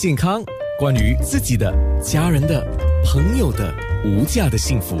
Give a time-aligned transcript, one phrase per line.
[0.00, 0.42] 健康，
[0.78, 1.70] 关于自己的、
[2.02, 2.66] 家人的、
[3.04, 3.70] 朋友的
[4.02, 4.96] 无价的幸福，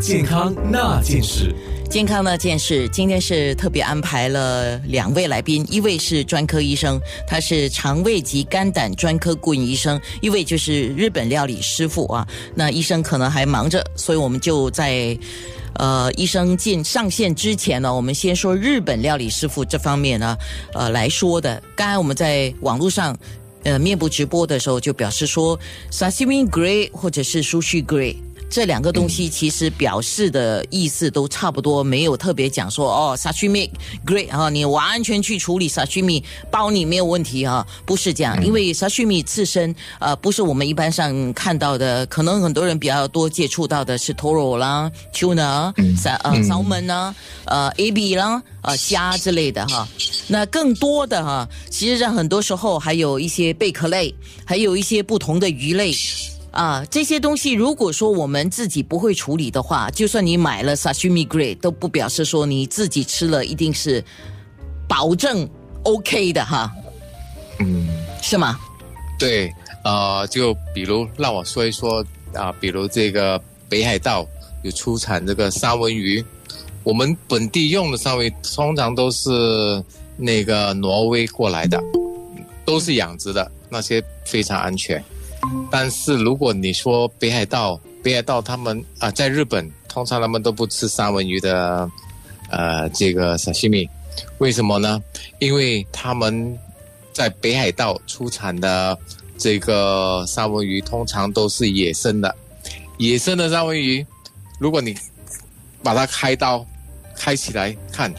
[0.00, 1.54] 健康那件事。
[1.90, 12.26] 健康那件事，今天是特别安排了两位来宾，一位是专科医生，他是肠胃及肝胆专科顾问医生；一位就是日本料理师傅啊。
[12.54, 15.14] 那医生可能还忙着，所以我们就在
[15.74, 20.34] 呃医生进上线之前呢，我们先说日本料理师傅这方面呢，
[20.72, 21.62] 呃来说的。
[21.76, 23.14] 刚才我们在网络上
[23.64, 25.58] 呃面部直播的时候就表示说
[25.90, 28.16] ，sashimi grade 或者是 sushi grade。
[28.50, 33.68] 这两个东西其实表示的意思都差不多，没有特别讲说哦，sashimi
[34.06, 47.14] great 哈，你完全去处理 sashimi 包你没有问题啊，不是这样，因为 sashimi 刺身呃不是我们一般上看到的，可能很多人比较多接触到的是 toro 啦、tuna、三呃 salmon 呢、
[47.44, 49.86] 呃 a b 啦、呃虾之类的哈，
[50.28, 54.14] 那更多的哈，其实上很多时候还有一些贝壳类，
[54.44, 55.92] 还有一些不同的鱼类。
[56.50, 64.02] 啊，这些东西如果说我们自己不会处理的话，就算你买了 sashimi grade，都不表示说你自己吃了一定是
[64.88, 65.48] 保证
[65.84, 66.72] OK 的哈。
[67.60, 67.86] 嗯，
[68.22, 68.58] 是吗？
[69.18, 69.52] 对，
[69.84, 74.26] 呃，就比如让我说一说啊，比如这个北海道
[74.62, 76.24] 有出产这个三文鱼，
[76.82, 79.84] 我们本地用的三文鱼通常都是
[80.18, 81.82] 那个挪威过来的，
[82.64, 85.02] 都是养殖的，那些非常安全。
[85.70, 91.88] 但是如果你说北海道，北海道他们啊，在日本通常他们都不吃三文鱼的，
[92.50, 93.88] 呃，这个沙西米，
[94.38, 95.00] 为什么呢？
[95.38, 96.58] 因为他们
[97.12, 98.98] 在北海道出产的
[99.38, 102.34] 这个三文鱼通常都是野生的，
[102.98, 104.04] 野生的三文鱼，
[104.58, 104.96] 如果你
[105.82, 106.66] 把它开刀
[107.16, 108.12] 开起来看，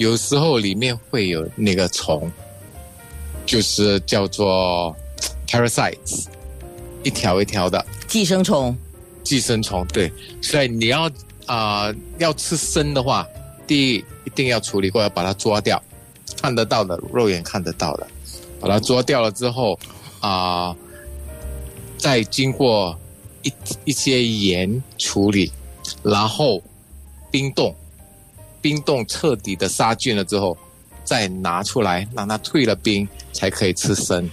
[0.00, 2.32] 有时候里面会有那个虫，
[3.44, 4.96] 就是叫做
[5.46, 6.24] parasites。
[7.02, 8.74] 一条一条的寄生虫，
[9.22, 11.10] 寄生虫对，所以你要
[11.44, 13.28] 啊要吃生的话，
[13.66, 15.82] 第一一定要处理过，要把它抓掉，
[16.40, 18.06] 看得到的肉眼看得到的，
[18.58, 19.78] 把它抓掉了之后
[20.20, 20.74] 啊，
[21.98, 22.98] 再经过
[23.42, 23.52] 一
[23.84, 25.52] 一些盐处理，
[26.02, 26.62] 然后
[27.30, 27.74] 冰冻，
[28.60, 30.56] 冰冻彻底的杀菌了之后，
[31.04, 34.28] 再拿出来让它退了冰，才可以吃生，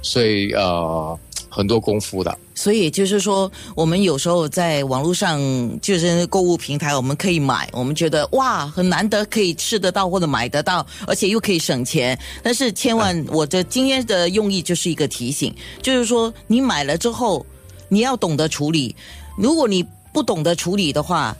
[0.00, 1.18] 所以呃。
[1.54, 5.38] 很多功夫的，所以就是说，我们有时候在网络上，
[5.82, 12.18] 就是购物平台，我们可以买，我们觉得哇，很难得可以吃得到或者买得到，而且又可以省钱。
[12.42, 17.44] 但是千万，我的今天的用意就是一个提醒，就是说，你买了之后，
[17.90, 18.96] 你要懂得处理。
[19.36, 21.36] 如果你不懂得处理的话，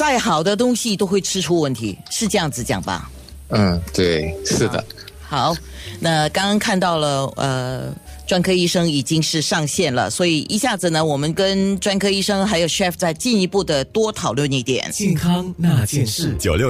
[0.00, 3.10] 再好的东西都会吃出问题，是这样子讲吧？
[3.48, 4.82] 嗯，对，是的。
[5.20, 5.54] 好，
[6.00, 7.94] 那刚刚看到了，呃。
[8.26, 16.68] 专科医生已经是上线了，所以一下子呢，我们跟专科医生还有 chef 再进一步的多讨论一点健康那件事九六。